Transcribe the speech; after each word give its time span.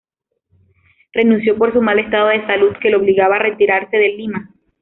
Renunció 1.13 1.55
por 1.59 1.73
su 1.73 1.79
mal 1.83 1.99
estado 1.99 2.29
de 2.29 2.43
salud, 2.47 2.75
que 2.81 2.89
lo 2.89 2.97
obligaba 2.97 3.35
a 3.35 3.43
retirarse 3.43 3.97
de 3.97 4.09
Lima. 4.09 4.49